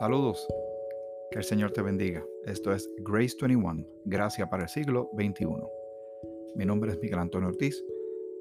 [0.00, 0.48] Saludos.
[1.30, 2.24] Que el Señor te bendiga.
[2.46, 5.46] Esto es Grace 21, Gracia para el siglo XXI.
[6.54, 7.84] Mi nombre es Miguel Antonio Ortiz.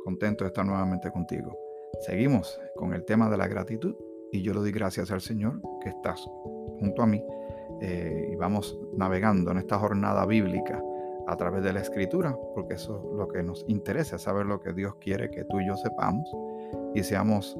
[0.06, 1.60] Contento de estar nuevamente contigo.
[2.00, 3.94] Seguimos con el tema de la gratitud
[4.32, 6.26] y yo le doy gracias al Señor que estás
[6.80, 7.22] junto a mí
[7.82, 10.82] eh, y vamos navegando en esta jornada bíblica
[11.28, 14.72] a través de la escritura, porque eso es lo que nos interesa, saber lo que
[14.72, 16.32] Dios quiere que tú y yo sepamos
[16.96, 17.58] y seamos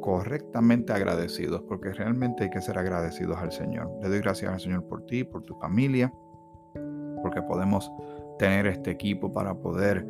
[0.00, 3.90] correctamente agradecidos, porque realmente hay que ser agradecidos al Señor.
[4.02, 6.12] Le doy gracias al Señor por ti, por tu familia,
[7.22, 7.90] porque podemos
[8.38, 10.06] tener este equipo para poder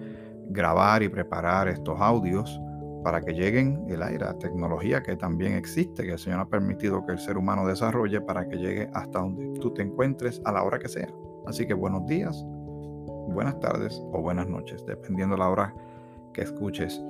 [0.51, 2.61] grabar y preparar estos audios
[3.02, 7.05] para que lleguen el aire, la tecnología que también existe, que el Señor ha permitido
[7.06, 10.62] que el ser humano desarrolle para que llegue hasta donde tú te encuentres a la
[10.62, 11.09] hora que sea.
[11.47, 12.45] Así que buenos días,
[13.28, 15.75] buenas tardes o buenas noches, dependiendo de la hora
[16.34, 17.02] que escuches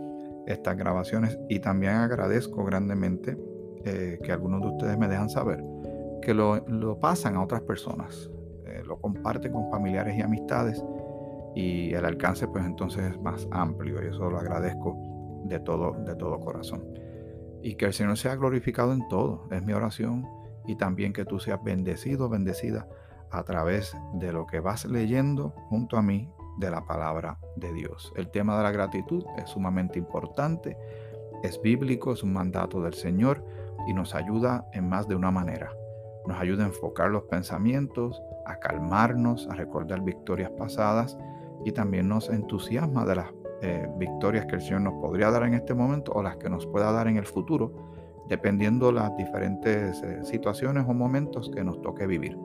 [0.48, 3.37] estas grabaciones y también agradezco grandemente
[3.84, 5.63] eh, que algunos de ustedes me dejan saber
[6.23, 8.30] que lo, pasan a otras personas,
[8.66, 10.82] eh, lo comparten con familiares y amistades
[11.54, 14.96] y el alcance pues entonces es más amplio y eso lo agradezco
[15.45, 16.85] de todo, de todo corazón.
[17.63, 20.26] Y que el Señor sea glorificado en todo, es mi oración
[20.66, 22.88] y también que tú seas bendecido, bendecida
[23.30, 28.12] a través de lo que vas leyendo junto a mí de la palabra de Dios.
[28.16, 30.76] El tema de la gratitud es sumamente importante,
[31.42, 33.45] es bíblico, es un mandato del Señor
[33.87, 35.70] y nos ayuda en más de una manera.
[36.26, 41.16] Nos ayuda a enfocar los pensamientos, a calmarnos, a recordar victorias pasadas
[41.64, 43.26] y también nos entusiasma de las
[43.62, 46.66] eh, victorias que el Señor nos podría dar en este momento o las que nos
[46.66, 47.73] pueda dar en el futuro,
[48.29, 52.38] dependiendo las diferentes eh, situaciones o momentos que nos toque vivir.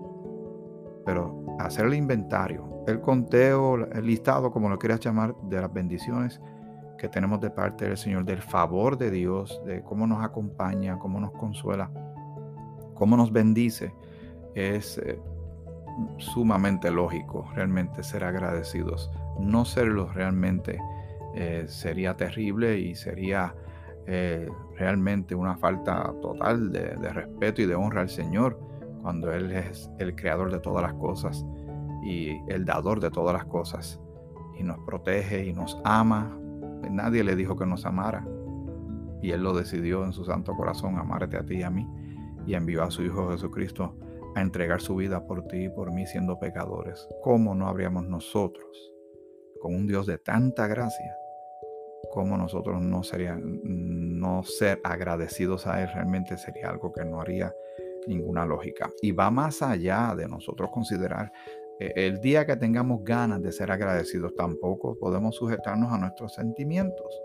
[1.06, 6.42] Pero hacer el inventario, el conteo, el listado, como lo quieras llamar, de las bendiciones
[6.98, 11.20] que tenemos de parte del Señor, del favor de Dios, de cómo nos acompaña, cómo
[11.20, 11.92] nos consuela,
[12.94, 13.94] cómo nos bendice,
[14.56, 15.20] es eh,
[16.18, 19.12] sumamente lógico realmente ser agradecidos.
[19.40, 20.80] No serlo realmente
[21.36, 23.56] eh, sería terrible y sería
[24.06, 28.73] eh, realmente una falta total de respeto y de honra al Señor
[29.04, 31.46] cuando Él es el creador de todas las cosas
[32.04, 34.00] y el dador de todas las cosas
[34.58, 36.40] y nos protege y nos ama.
[36.90, 38.26] Nadie le dijo que nos amara
[39.22, 41.86] y Él lo decidió en su santo corazón, amarte a ti y a mí
[42.48, 43.96] y envió a su Hijo Jesucristo
[44.36, 47.08] a entregar su vida por ti y por mí siendo pecadores.
[47.22, 48.94] ¿Cómo no habríamos nosotros,
[49.62, 51.16] con un Dios de tanta gracia,
[52.12, 57.54] cómo nosotros no sería no ser agradecidos a Él realmente sería algo que no haría
[58.08, 58.90] ninguna lógica.
[59.02, 61.32] Y va más allá de nosotros considerar
[61.80, 67.22] eh, el día que tengamos ganas de ser agradecidos, tampoco podemos sujetarnos a nuestros sentimientos.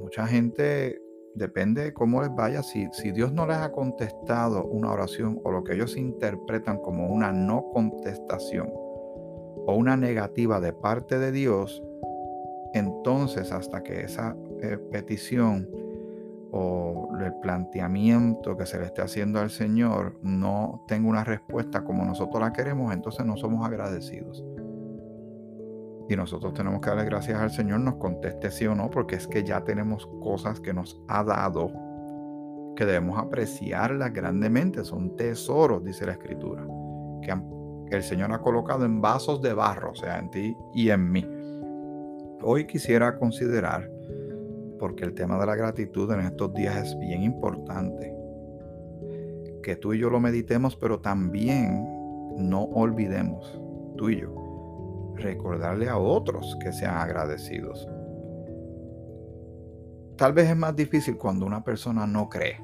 [0.00, 1.00] Mucha gente,
[1.34, 5.64] depende cómo les vaya, si, si Dios no les ha contestado una oración o lo
[5.64, 11.82] que ellos interpretan como una no contestación o una negativa de parte de Dios,
[12.74, 15.68] entonces hasta que esa eh, petición
[16.50, 22.04] o el planteamiento que se le esté haciendo al Señor no tenga una respuesta como
[22.04, 24.44] nosotros la queremos, entonces no somos agradecidos.
[26.08, 29.26] Y nosotros tenemos que darle gracias al Señor, nos conteste sí o no, porque es
[29.26, 31.70] que ya tenemos cosas que nos ha dado
[32.78, 34.84] que debemos apreciarlas grandemente.
[34.84, 36.64] Son tesoros, dice la Escritura,
[37.20, 37.34] que,
[37.94, 41.26] el Señor ha colocado en vasos de barro, o sea, en ti y en mí.
[42.42, 43.90] Hoy quisiera considerar
[44.78, 48.14] porque el tema de la gratitud en estos días es bien importante.
[49.62, 51.84] Que tú y yo lo meditemos, pero también
[52.36, 53.60] no olvidemos,
[53.96, 57.88] tú y yo, recordarle a otros que sean agradecidos.
[60.16, 62.60] Tal vez es más difícil cuando una persona no cree,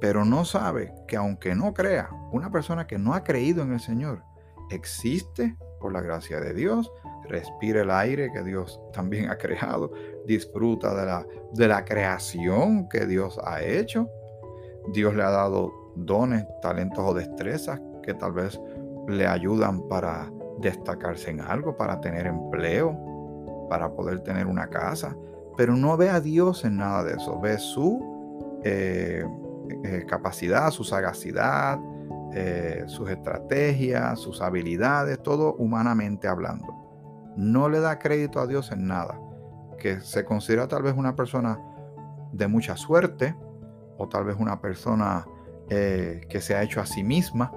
[0.00, 3.80] pero no sabe que aunque no crea, una persona que no ha creído en el
[3.80, 4.22] Señor
[4.70, 6.90] existe por la gracia de Dios,
[7.28, 9.92] respira el aire que Dios también ha creado,
[10.24, 14.08] disfruta de la, de la creación que Dios ha hecho.
[14.92, 18.60] Dios le ha dado dones, talentos o destrezas que tal vez
[19.08, 22.96] le ayudan para destacarse en algo, para tener empleo,
[23.68, 25.16] para poder tener una casa,
[25.56, 29.24] pero no ve a Dios en nada de eso, ve su eh,
[29.84, 31.78] eh, capacidad, su sagacidad,
[32.34, 36.66] eh, sus estrategias, sus habilidades, todo humanamente hablando.
[37.36, 39.20] No le da crédito a Dios en nada,
[39.78, 41.58] que se considera tal vez una persona
[42.32, 43.36] de mucha suerte
[43.98, 45.26] o tal vez una persona
[45.68, 47.52] eh, que se ha hecho a sí misma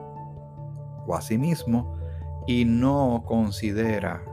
[1.07, 1.97] o a sí mismo
[2.45, 4.23] y no considera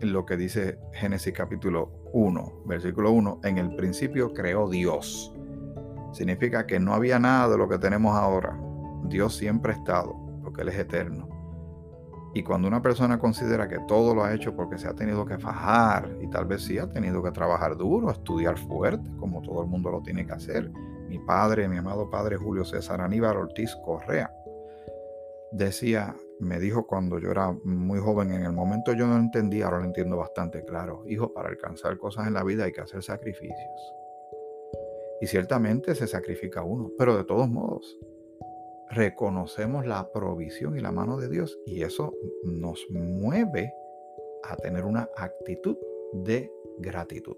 [0.00, 5.32] lo que dice Génesis capítulo 1, versículo 1, en el principio creó Dios.
[6.12, 8.58] Significa que no había nada de lo que tenemos ahora
[9.08, 11.28] Dios siempre ha estado, porque Él es eterno.
[12.36, 15.38] Y cuando una persona considera que todo lo ha hecho porque se ha tenido que
[15.38, 19.68] fajar y tal vez sí ha tenido que trabajar duro, estudiar fuerte, como todo el
[19.68, 20.70] mundo lo tiene que hacer.
[21.08, 24.30] Mi padre, mi amado padre Julio César Aníbal Ortiz Correa,
[25.50, 29.78] decía, me dijo cuando yo era muy joven, en el momento yo no entendía, ahora
[29.78, 31.04] lo entiendo bastante claro.
[31.06, 33.94] Hijo, para alcanzar cosas en la vida hay que hacer sacrificios.
[35.22, 37.98] Y ciertamente se sacrifica uno, pero de todos modos,
[38.90, 43.72] reconocemos la provisión y la mano de Dios y eso nos mueve
[44.44, 45.76] a tener una actitud
[46.12, 47.36] de gratitud.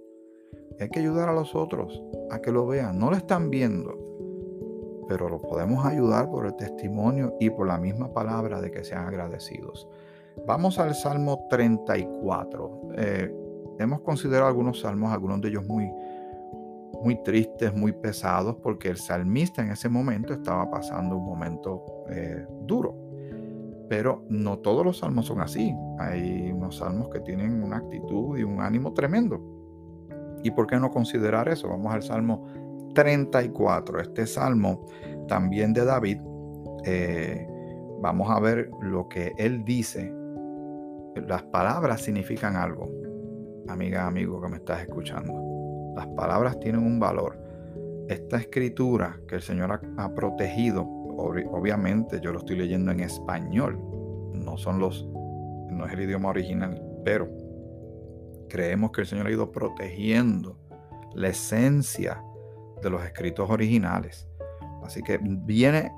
[0.81, 2.99] Hay que ayudar a los otros a que lo vean.
[2.99, 3.97] No lo están viendo,
[5.09, 9.06] pero lo podemos ayudar por el testimonio y por la misma palabra de que sean
[9.06, 9.89] agradecidos.
[10.47, 12.81] Vamos al Salmo 34.
[12.97, 13.35] Eh,
[13.79, 15.91] hemos considerado algunos salmos, algunos de ellos muy,
[17.02, 22.46] muy tristes, muy pesados, porque el salmista en ese momento estaba pasando un momento eh,
[22.62, 22.96] duro.
[23.88, 25.75] Pero no todos los salmos son así.
[25.99, 29.40] Hay unos salmos que tienen una actitud y un ánimo tremendo.
[30.43, 31.69] ¿Y por qué no considerar eso?
[31.69, 32.46] Vamos al Salmo
[32.94, 34.00] 34.
[34.00, 34.87] Este salmo
[35.26, 36.20] también de David.
[36.84, 37.46] Eh,
[38.00, 40.12] vamos a ver lo que él dice.
[41.26, 42.91] Las palabras significan algo.
[43.69, 45.57] Amiga, amigo que me estás escuchando.
[45.99, 47.37] Las palabras tienen un valor.
[48.09, 53.81] Esta escritura que el Señor ha, protegido, obviamente yo lo estoy leyendo en español,
[54.33, 57.29] no son los, no es el idioma original, pero
[58.49, 60.56] creemos que el Señor ha ido protegiendo
[61.17, 62.23] la esencia
[62.81, 64.29] de los escritos originales.
[64.85, 65.91] Así que viene,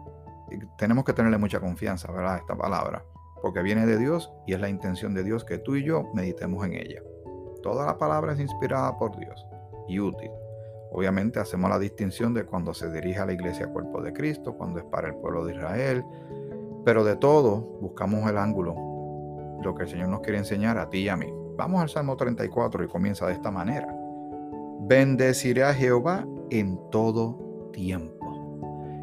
[0.79, 2.39] tenemos que tenerle mucha confianza, ¿verdad?
[2.39, 3.05] Esta palabra,
[3.43, 6.65] porque viene de Dios y es la intención de Dios que tú y yo meditemos
[6.65, 7.03] en ella.
[7.63, 9.45] Toda la palabra es inspirada por Dios
[9.99, 10.31] útil.
[10.93, 14.81] Obviamente hacemos la distinción de cuando se dirige a la iglesia cuerpo de Cristo, cuando
[14.81, 16.05] es para el pueblo de Israel,
[16.85, 18.75] pero de todo buscamos el ángulo,
[19.63, 21.33] lo que el Señor nos quiere enseñar a ti y a mí.
[21.57, 23.95] Vamos al Salmo 34 y comienza de esta manera.
[24.81, 28.21] Bendeciré a Jehová en todo tiempo.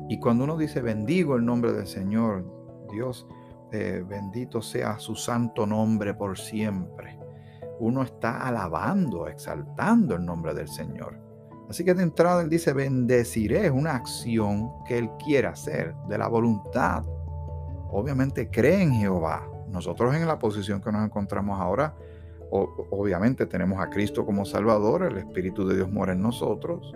[0.10, 2.46] Y cuando uno dice bendigo el nombre del Señor,
[2.92, 3.28] Dios,
[3.72, 7.17] eh, bendito sea su santo nombre por siempre.
[7.80, 11.20] Uno está alabando, exaltando el nombre del Señor.
[11.70, 16.18] Así que de entrada él dice, bendeciré, es una acción que él quiere hacer, de
[16.18, 17.04] la voluntad.
[17.90, 19.48] Obviamente cree en Jehová.
[19.70, 21.94] Nosotros en la posición que nos encontramos ahora,
[22.52, 26.96] obviamente tenemos a Cristo como Salvador, el Espíritu de Dios mora en nosotros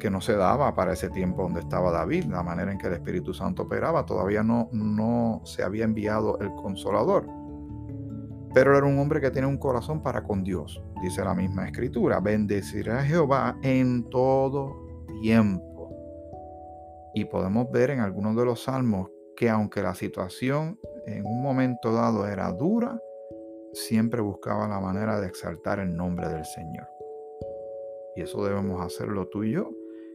[0.00, 2.94] que no se daba para ese tiempo donde estaba David, la manera en que el
[2.94, 7.28] Espíritu Santo operaba, todavía no, no se había enviado el consolador.
[8.52, 12.20] Pero era un hombre que tiene un corazón para con Dios, dice la misma escritura,
[12.20, 14.76] bendecirá a Jehová en todo
[15.22, 15.90] tiempo.
[17.14, 21.92] Y podemos ver en algunos de los salmos que aunque la situación en un momento
[21.92, 23.00] dado era dura,
[23.72, 26.88] siempre buscaba la manera de exaltar el nombre del Señor.
[28.16, 29.70] Y eso debemos hacerlo tú y yo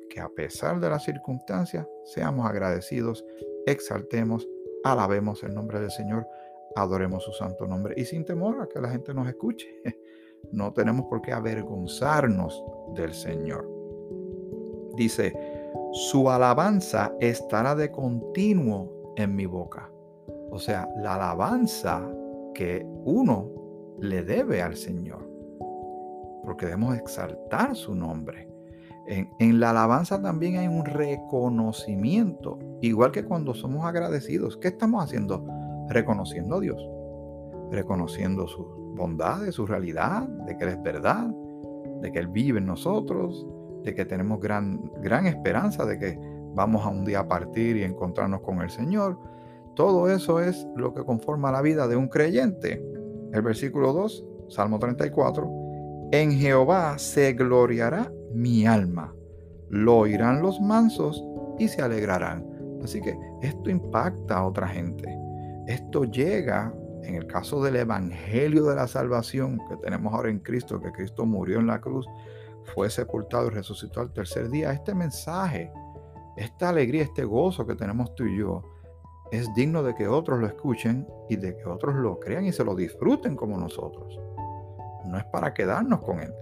[0.09, 3.25] que a pesar de las circunstancias seamos agradecidos,
[3.65, 4.47] exaltemos,
[4.83, 6.27] alabemos el nombre del Señor,
[6.75, 9.67] adoremos su santo nombre y sin temor a que la gente nos escuche.
[10.51, 12.63] No tenemos por qué avergonzarnos
[12.93, 13.67] del Señor.
[14.95, 15.33] Dice,
[15.91, 19.89] su alabanza estará de continuo en mi boca.
[20.51, 22.07] O sea, la alabanza
[22.53, 23.51] que uno
[23.99, 25.27] le debe al Señor.
[26.43, 28.47] Porque debemos exaltar su nombre.
[29.07, 34.57] En, la alabanza también hay un reconocimiento, igual que cuando somos agradecidos.
[34.57, 35.45] ¿Qué estamos haciendo?
[35.89, 36.89] Reconociendo a Dios,
[37.71, 38.65] reconociendo sus
[38.95, 41.27] bondades, su realidad, de que Él es verdad,
[42.01, 43.45] de que Él vive en nosotros,
[43.83, 46.19] de que tenemos gran, gran esperanza de que
[46.55, 49.19] vamos a un día a partir y encontrarnos con el Señor.
[49.75, 52.83] Todo eso es lo que conforma la vida de un creyente.
[53.31, 55.49] El versículo 2, Salmo 34,
[56.11, 59.13] en Jehová se gloriará mi alma.
[59.69, 61.23] Lo oirán los mansos
[61.59, 62.45] y se alegrarán.
[62.83, 65.24] Así que esto impacta a otra gente.
[65.67, 70.79] Esto llega, en el caso del Evangelio de la Salvación que tenemos ahora en Cristo,
[70.79, 72.05] que Cristo murió en la cruz,
[72.73, 74.71] fue sepultado y resucitó al tercer día.
[74.71, 75.71] Este mensaje,
[76.37, 78.63] esta alegría, este gozo que tenemos tú y yo,
[79.31, 82.63] es digno de que otros lo escuchen y de que otros lo crean y se
[82.63, 84.19] lo disfruten como nosotros.
[85.05, 86.33] No es para quedarnos con él.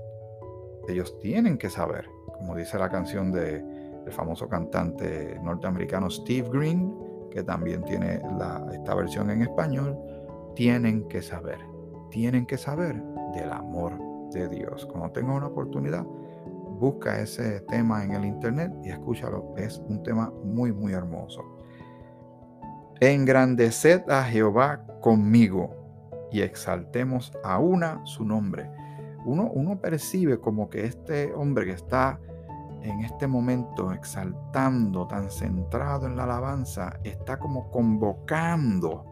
[0.87, 3.63] Ellos tienen que saber, como dice la canción del
[4.11, 6.93] famoso cantante norteamericano Steve Green,
[7.33, 8.21] que también tiene
[8.71, 9.97] esta versión en español,
[10.55, 11.57] tienen que saber,
[12.11, 13.01] tienen que saber
[13.33, 13.97] del amor
[14.31, 14.85] de Dios.
[14.85, 16.05] Cuando tengas una oportunidad,
[16.79, 19.55] busca ese tema en el internet y escúchalo.
[19.57, 21.41] Es un tema muy, muy hermoso.
[22.99, 25.71] Engrandeced a Jehová conmigo
[26.31, 28.69] y exaltemos a una su nombre.
[29.25, 32.19] Uno, uno percibe como que este hombre que está
[32.83, 39.05] en este momento exaltando, tan centrado en la alabanza, está como convocando,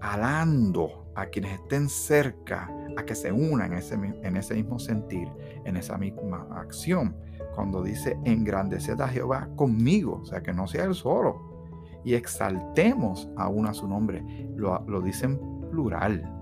[0.00, 5.28] alando a quienes estén cerca a que se unan en ese, en ese mismo sentir,
[5.64, 7.16] en esa misma acción.
[7.54, 11.56] Cuando dice engrandeced a Jehová conmigo, o sea, que no sea él solo,
[12.04, 14.22] y exaltemos aún a su nombre,
[14.54, 16.32] lo, lo dicen plural.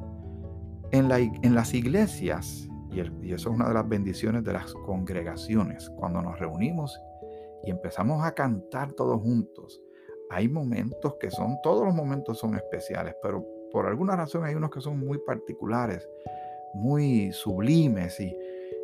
[0.90, 5.90] En, la, en las iglesias y, eso es una de las bendiciones de las congregaciones.
[5.90, 7.00] Cuando nos reunimos
[7.64, 9.82] y empezamos a cantar todos juntos,
[10.30, 14.70] hay momentos que son, todos los momentos son especiales, pero por alguna razón hay unos
[14.70, 16.08] que son muy particulares,
[16.74, 18.36] muy sublimes y,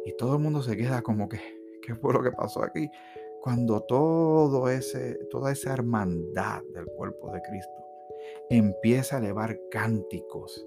[0.05, 1.41] y todo el mundo se queda como que,
[1.83, 2.91] ¿qué fue lo que pasó aquí?
[3.41, 7.81] Cuando todo ese, toda esa hermandad del cuerpo de Cristo
[8.51, 10.67] empieza a elevar cánticos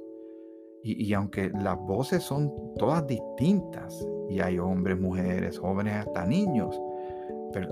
[0.84, 6.80] y, aunque las voces son todas distintas, y hay hombres, mujeres, jóvenes, hasta niños,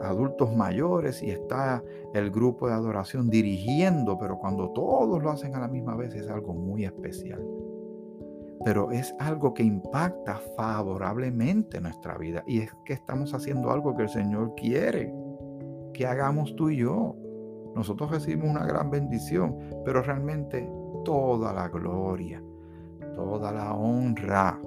[0.02, 5.60] adultos mayores, y está el grupo de adoración dirigiendo, pero cuando todos lo hacen a
[5.60, 7.44] la misma vez es algo muy especial.
[8.64, 14.04] Pero es algo que impacta favorablemente nuestra vida, y es que estamos haciendo algo que
[14.04, 15.14] el Señor quiere
[15.94, 17.16] que hagamos tú y yo.
[17.76, 20.72] Nosotros recibimos una gran bendición, pero realmente
[21.04, 22.42] toda la gloria
[23.16, 24.60] Toda la honra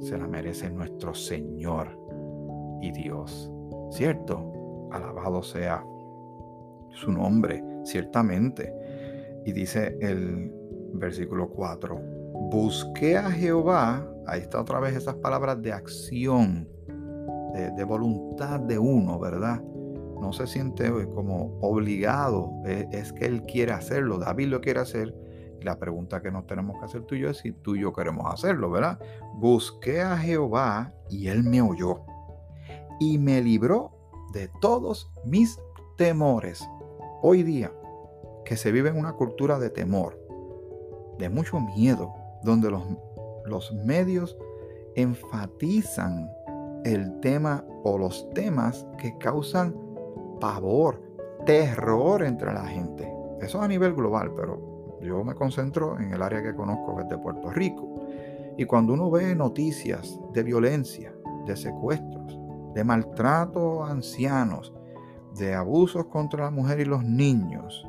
[0.00, 1.88] se la merece nuestro Señor
[2.80, 3.50] y Dios.
[3.90, 4.88] ¿Cierto?
[4.92, 5.84] Alabado sea
[6.90, 8.72] su nombre, ciertamente.
[9.44, 10.52] Y dice el
[10.94, 12.00] versículo 4,
[12.50, 16.68] busqué a Jehová, ahí está otra vez esas palabras de acción,
[17.54, 19.62] de, voluntad de uno, ¿verdad?
[20.20, 25.14] No se siente como obligado, es que él quiere hacerlo, David lo quiere hacer,
[25.66, 27.92] la pregunta que nos tenemos que hacer tú y yo es si tú y yo
[27.92, 28.98] queremos hacerlo, ¿verdad?
[29.34, 32.02] Busqué a Jehová y él me oyó
[33.00, 33.90] y me libró
[34.32, 35.60] de todos mis
[35.96, 36.66] temores.
[37.20, 37.72] Hoy día,
[38.44, 40.16] que se vive en una cultura de temor,
[41.18, 42.84] de mucho miedo, donde los,
[43.44, 44.38] los medios
[44.94, 46.30] enfatizan
[46.84, 49.74] el tema o los temas que causan
[50.40, 51.02] pavor,
[51.44, 53.12] terror entre la gente.
[53.40, 57.08] Eso a nivel global, pero yo me concentro en el área que conozco, que es
[57.08, 58.06] de Puerto Rico.
[58.56, 61.12] Y cuando uno ve noticias de violencia,
[61.46, 62.38] de secuestros,
[62.74, 64.72] de maltrato a ancianos,
[65.36, 67.86] de abusos contra la mujer y los niños,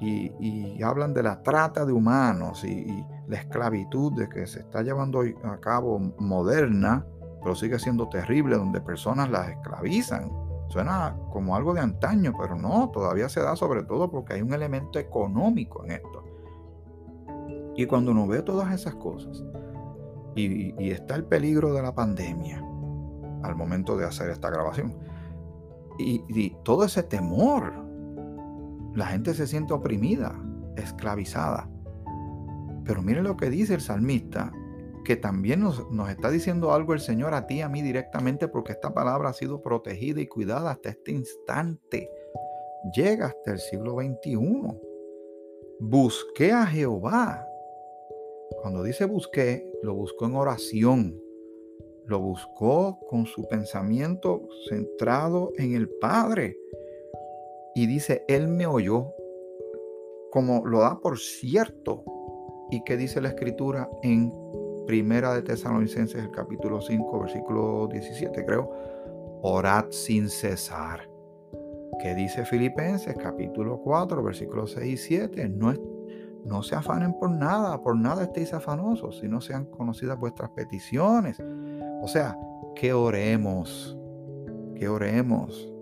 [0.00, 4.82] y, hablan de la trata de humanos y, y, la esclavitud de que se está
[4.82, 7.06] llevando a cabo moderna,
[7.40, 10.28] pero sigue siendo terrible, donde personas las esclavizan
[10.72, 14.54] Suena como algo de antaño, pero no, todavía se da sobre todo porque hay un
[14.54, 16.21] elemento económico en esto.
[17.76, 19.44] Y cuando uno ve todas esas cosas
[20.34, 22.62] y, está el peligro de la pandemia
[23.42, 24.96] al momento de hacer esta grabación,
[25.98, 27.72] y, y todo ese temor,
[28.94, 30.40] la gente se siente oprimida,
[30.76, 31.68] esclavizada.
[32.84, 34.52] Pero mire lo que dice el salmista
[35.04, 38.94] que también nos, está diciendo algo el Señor a ti, a mí directamente, porque esta
[38.94, 42.08] palabra ha sido protegida y cuidada hasta este instante.
[42.94, 44.80] Llega hasta el siglo XXI.
[45.80, 47.46] Busqué a Jehová.
[48.62, 51.20] Cuando dice busqué, lo buscó en oración.
[52.06, 56.56] Lo buscó con su pensamiento centrado en el Padre.
[57.74, 59.12] Y dice, Él me oyó,
[60.30, 62.04] como lo da por cierto.
[62.70, 64.32] ¿Y qué dice la escritura en
[64.86, 68.70] Primera de Tesalonicenses, el capítulo 5, versículo 17, creo.
[69.42, 71.08] Orad sin cesar.
[72.00, 75.48] ¿Qué dice Filipenses, capítulo 4, versículos 6 y 7?
[75.48, 75.72] No,
[76.44, 81.42] no se afanen por nada, por nada estéis afanosos, si no sean conocidas vuestras peticiones.
[82.02, 82.36] O sea,
[82.74, 83.96] que oremos,
[84.74, 85.72] que oremos.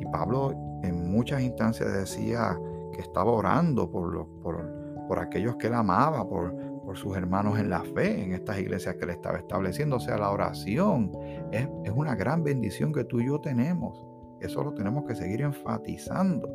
[0.00, 0.52] Y Pablo
[0.82, 2.58] en muchas instancias decía
[2.92, 6.54] que estaba orando por, por, por aquellos que él amaba, por,
[6.84, 9.96] por sus hermanos en la fe, en estas iglesias que él estaba estableciendo.
[9.96, 11.10] O sea, la oración
[11.50, 14.06] es, una gran bendición que tú y yo tenemos.
[14.40, 16.48] Eso lo tenemos que seguir enfatizando,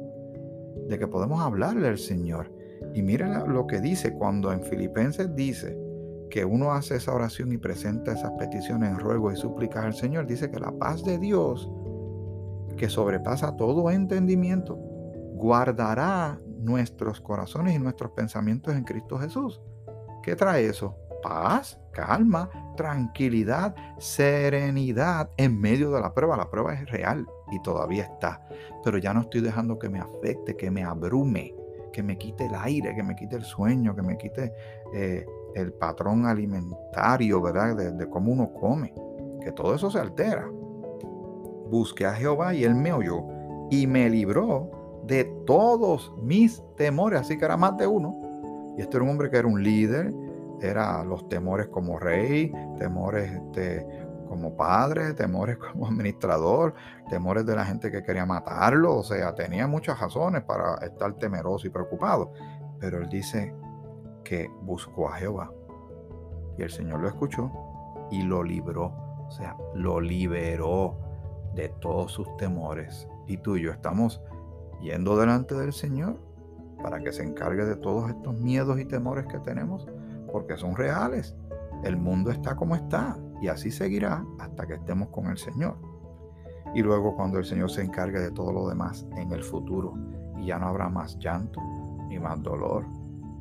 [0.88, 2.53] de que podemos hablarle al Señor.
[2.93, 5.77] Y miren lo que dice cuando en Filipenses dice
[6.29, 10.27] que uno hace esa oración y presenta esas peticiones en ruego y súplicas al Señor,
[10.27, 11.69] dice que la paz de Dios,
[12.77, 14.75] que sobrepasa todo entendimiento,
[15.33, 19.62] guardará nuestros corazones y nuestros pensamientos en Cristo Jesús.
[20.21, 20.95] ¿Qué trae eso?
[21.24, 26.38] Paz, calma, tranquilidad, serenidad en medio de la prueba.
[26.38, 28.41] La prueba es real y todavía está.
[28.83, 31.53] Pero ya no estoy dejando que me afecte, que me abrume,
[31.91, 34.53] que me quite el aire, que me quite el sueño, que me quite
[34.93, 37.75] eh, el patrón alimentario, ¿verdad?
[37.75, 38.93] De, de cómo uno come,
[39.41, 40.48] que todo eso se altera.
[41.69, 43.24] Busqué a Jehová y él me oyó
[43.69, 48.15] y me libró de todos mis temores, así que era más de uno.
[48.77, 50.13] Y este era un hombre que era un líder,
[50.62, 53.86] era los temores como rey, temores este,
[54.29, 56.75] como padre, temores como administrador,
[57.09, 61.67] temores de la gente que quería matarlo, o sea, tenía muchas razones para estar temeroso
[61.67, 62.31] y preocupado.
[62.79, 63.53] Pero él dice
[64.24, 65.51] que buscó a Jehová
[66.57, 67.51] y el Señor lo escuchó
[68.12, 68.93] y lo libró,
[69.27, 70.98] o sea, lo liberó
[71.55, 73.07] de todos sus temores.
[73.27, 74.21] Y tú y yo estamos
[74.81, 76.17] yendo delante del Señor
[76.81, 79.88] para que se encargue de todos estos miedos y temores que tenemos,
[80.31, 81.36] porque son reales.
[81.83, 85.77] El mundo está como está y así seguirá hasta que estemos con el Señor.
[86.74, 89.93] Y luego cuando el Señor se encargue de todo lo demás en el futuro
[90.38, 91.62] y ya no habrá más llanto,
[92.08, 92.86] ni más dolor,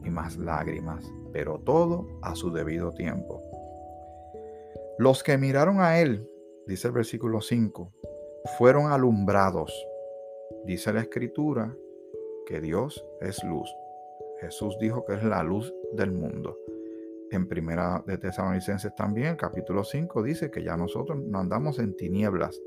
[0.03, 3.43] ni más lágrimas, pero todo a su debido tiempo.
[4.99, 6.29] Los que miraron a Él,
[6.67, 7.93] dice el versículo 5,
[8.57, 9.73] fueron alumbrados.
[10.65, 11.75] Dice la escritura
[12.47, 13.71] que Dios es luz.
[14.41, 16.57] Jesús dijo que es la luz del mundo
[17.31, 22.61] en Primera de Tesalonicenses también, capítulo 5, dice que ya nosotros no andamos en tinieblas,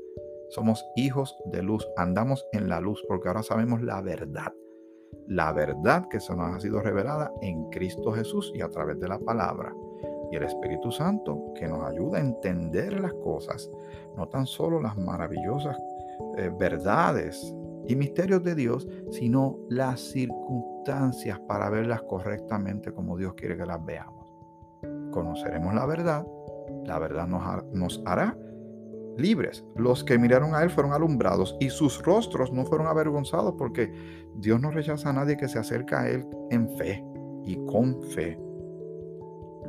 [0.50, 4.52] somos hijos de luz, andamos en la luz porque ahora sabemos la verdad.
[5.26, 9.08] La verdad que se nos ha sido revelada en Cristo Jesús y a través de
[9.08, 9.74] la palabra.
[10.30, 13.70] Y el Espíritu Santo que nos ayuda a entender las cosas,
[14.16, 15.76] no tan solo las maravillosas
[16.36, 17.54] eh, verdades
[17.86, 23.84] y misterios de Dios, sino las circunstancias para verlas correctamente como Dios quiere que las
[23.84, 24.21] veamos
[25.12, 26.26] conoceremos la verdad,
[26.84, 28.36] la verdad nos, hará
[29.16, 29.64] libres.
[29.76, 33.92] Los que miraron a Él fueron alumbrados y sus rostros no fueron avergonzados porque
[34.36, 37.04] Dios no rechaza a nadie que se acerca a Él en fe
[37.44, 38.38] y con fe.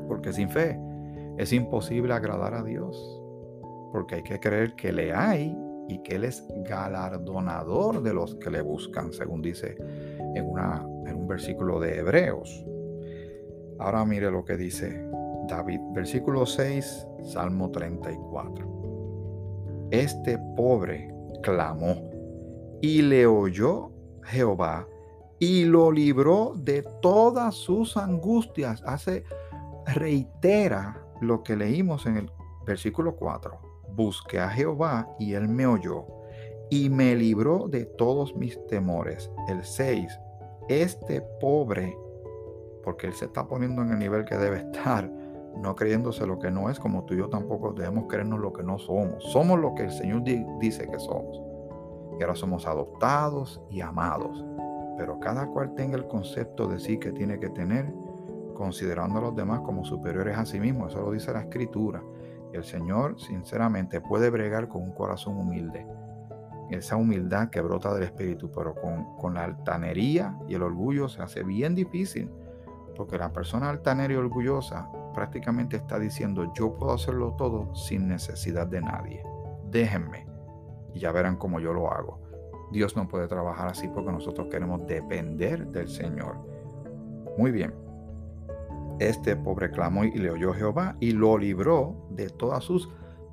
[0.08, 0.80] Porque sin fe
[1.38, 3.22] es imposible agradar a Dios.
[3.92, 5.56] Porque hay que creer que le hay
[5.88, 9.76] y que Él es galardonador de los que le buscan, según dice
[10.36, 12.66] en, una, en un versículo de Hebreos.
[13.80, 15.06] Ahora mire lo que dice
[15.48, 19.88] David, versículo 6, Salmo 34.
[19.92, 22.10] Este pobre clamó
[22.82, 23.92] y le oyó
[24.24, 24.88] Jehová
[25.40, 28.82] y lo libró de todas sus angustias.
[28.86, 29.24] Hace,
[29.86, 32.32] reitera lo que leímos en el
[32.66, 33.60] versículo 4.
[33.96, 36.06] Busqué a Jehová y él me oyó
[36.70, 39.30] y me libró de todos mis temores.
[39.48, 40.20] El 6.
[40.70, 41.96] Este pobre,
[42.84, 45.12] porque él se está poniendo en el nivel que debe estar,
[45.56, 48.64] no creyéndose lo que no es, como tú y yo tampoco debemos creernos lo que
[48.64, 49.24] no somos.
[49.32, 51.42] Somos lo que el Señor dice que somos.
[52.20, 54.44] Y ahora somos adoptados y amados.
[54.98, 57.92] Pero cada cual tenga el concepto de sí que tiene que tener,
[58.56, 60.88] considerando a los demás como superiores a sí mismo.
[60.88, 62.04] Eso lo dice la Escritura.
[62.52, 65.88] Y el Señor, sinceramente, puede bregar con un corazón humilde.
[66.70, 71.22] Esa humildad que brota del Espíritu, pero con, con la altanería y el orgullo se
[71.22, 72.30] hace bien difícil.
[72.96, 78.68] Porque la persona altanera y orgullosa prácticamente está diciendo, yo puedo hacerlo todo sin necesidad
[78.68, 79.24] de nadie.
[79.70, 80.28] Déjenme
[80.94, 82.20] y ya verán cómo yo lo hago.
[82.72, 86.38] Dios no puede trabajar así porque nosotros queremos depender del Señor.
[87.38, 87.74] Muy bien.
[89.00, 92.90] Este pobre clamó y le oyó Jehová y lo libró de todas sus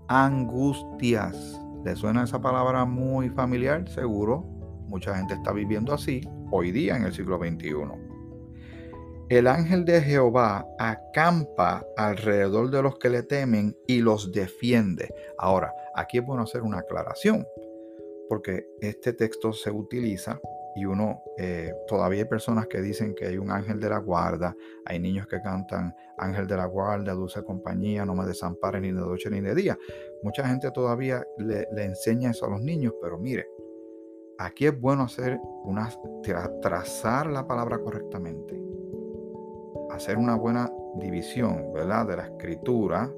[0.08, 1.60] angustias.
[1.84, 3.88] ¿Le suena esa palabra muy familiar?
[3.88, 4.42] Seguro.
[4.88, 8.09] Mucha gente está viviendo así hoy día en el siglo XXI.
[9.30, 15.14] El ángel de Jehová acampa alrededor de los que le temen y los defiende.
[15.38, 17.46] Ahora, aquí es bueno hacer una aclaración,
[18.28, 20.40] porque este texto se utiliza
[20.74, 24.56] y uno, eh, todavía hay personas que dicen que hay un ángel de la guarda,
[24.84, 29.00] hay niños que cantan ángel de la guarda, dulce compañía, no me desampare ni de
[29.00, 29.78] noche ni de día.
[30.24, 33.46] Mucha gente todavía le, le enseña eso a los niños, pero mire,
[34.38, 35.88] aquí es bueno hacer una,
[36.60, 38.69] trazar la palabra correctamente
[40.00, 42.06] hacer una buena división, ¿verdad?
[42.06, 43.12] De la escritura,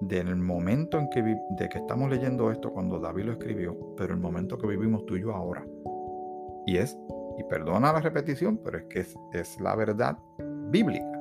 [0.00, 4.20] del momento en que, de que estamos leyendo esto cuando David lo escribió, pero el
[4.20, 5.62] momento que vivimos tú y yo ahora.
[6.66, 6.98] Y es,
[7.38, 10.16] y perdona la repetición, pero es que es, es la verdad
[10.70, 11.20] bíblica.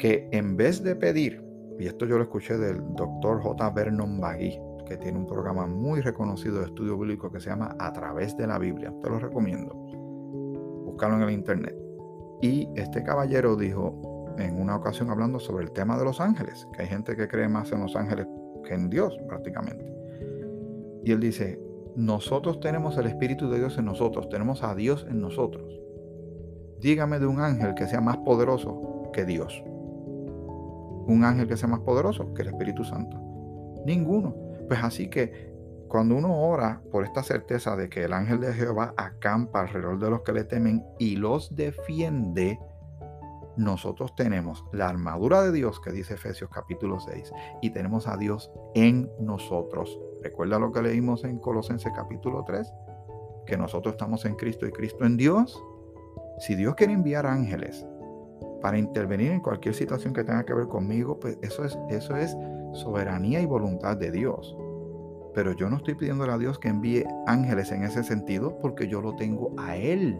[0.00, 1.44] Que en vez de pedir,
[1.78, 3.70] y esto yo lo escuché del doctor J.
[3.70, 7.92] Vernon Magui, que tiene un programa muy reconocido de estudio bíblico que se llama A
[7.92, 8.92] través de la Biblia.
[9.00, 9.74] Te lo recomiendo.
[10.86, 11.85] Búscalo en el internet.
[12.40, 16.82] Y este caballero dijo en una ocasión hablando sobre el tema de los ángeles, que
[16.82, 18.26] hay gente que cree más en los ángeles
[18.64, 19.92] que en Dios prácticamente.
[21.04, 21.60] Y él dice,
[21.94, 25.80] nosotros tenemos el Espíritu de Dios en nosotros, tenemos a Dios en nosotros.
[26.80, 29.62] Dígame de un ángel que sea más poderoso que Dios.
[31.06, 33.18] Un ángel que sea más poderoso que el Espíritu Santo.
[33.86, 34.34] Ninguno.
[34.68, 35.55] Pues así que
[35.96, 40.10] cuando uno ora por esta certeza de que el ángel de Jehová acampa alrededor de
[40.10, 42.60] los que le temen y los defiende,
[43.56, 47.32] nosotros tenemos la armadura de Dios que dice Efesios capítulo 6
[47.62, 49.98] y tenemos a Dios en nosotros.
[50.22, 52.70] Recuerda lo que leímos en Colosenses capítulo 3,
[53.46, 55.64] que nosotros estamos en Cristo y Cristo en Dios.
[56.40, 57.86] Si Dios quiere enviar ángeles
[58.60, 62.36] para intervenir en cualquier situación que tenga que ver conmigo, pues eso es, eso es
[62.74, 64.54] soberanía y voluntad de Dios.
[65.36, 69.02] Pero yo no estoy pidiéndole a Dios que envíe ángeles en ese sentido porque yo
[69.02, 70.18] lo tengo a Él.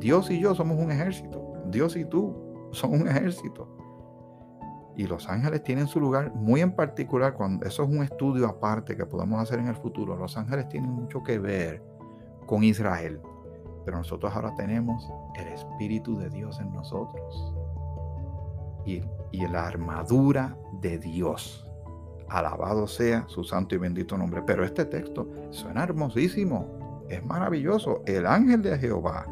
[0.00, 1.54] Dios y yo somos un ejército.
[1.68, 2.34] Dios y tú
[2.72, 3.68] son un ejército.
[4.96, 8.96] Y los ángeles tienen su lugar muy en particular cuando eso es un estudio aparte
[8.96, 10.16] que podemos hacer en el futuro.
[10.16, 11.84] Los ángeles tienen mucho que ver
[12.46, 13.20] con Israel.
[13.84, 17.54] Pero nosotros ahora tenemos el Espíritu de Dios en nosotros.
[18.84, 21.65] Y, y la armadura de Dios.
[22.28, 24.42] Alabado sea su santo y bendito nombre.
[24.46, 27.04] Pero este texto suena hermosísimo.
[27.08, 28.02] Es maravilloso.
[28.06, 29.26] El ángel de Jehová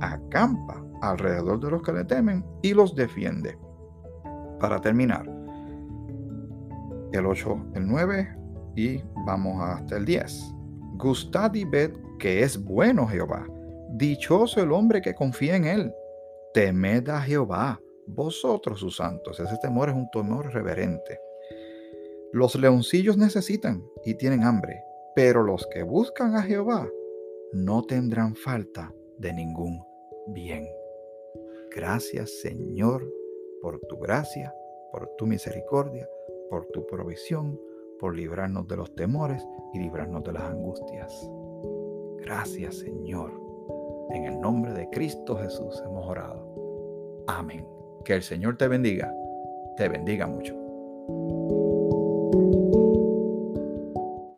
[0.00, 3.58] acampa alrededor de los que le temen y los defiende.
[4.58, 5.26] Para terminar,
[7.12, 8.36] el 8, el 9
[8.76, 10.54] y vamos hasta el 10.
[10.96, 13.46] Gustad y ved que es bueno Jehová.
[13.92, 15.92] Dichoso el hombre que confía en él.
[16.52, 19.40] Temed a Jehová, vosotros sus santos.
[19.40, 21.18] Ese temor es un temor reverente.
[22.32, 24.84] Los leoncillos necesitan y tienen hambre,
[25.16, 26.88] pero los que buscan a Jehová
[27.52, 29.84] no tendrán falta de ningún
[30.28, 30.64] bien.
[31.74, 33.04] Gracias Señor
[33.60, 34.54] por tu gracia,
[34.92, 36.08] por tu misericordia,
[36.48, 37.60] por tu provisión,
[37.98, 41.30] por librarnos de los temores y librarnos de las angustias.
[42.18, 43.32] Gracias Señor.
[44.10, 47.24] En el nombre de Cristo Jesús hemos orado.
[47.26, 47.66] Amén.
[48.04, 49.12] Que el Señor te bendiga.
[49.76, 50.59] Te bendiga mucho.
[52.32, 52.59] Thank you.